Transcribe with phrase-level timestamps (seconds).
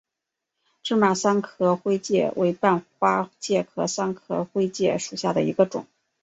[0.81, 5.85] 芝麻三壳灰介为半花介科三壳灰介属下的一个种。